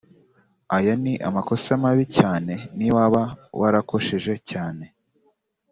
[0.75, 3.23] Aya ni amakosa mabi cyane n’iyo waba
[3.59, 4.85] warakosheje cyane